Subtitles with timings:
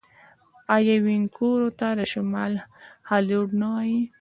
[0.75, 2.53] آیا وینکوور ته د شمال
[3.09, 4.01] هالیوډ نه وايي؟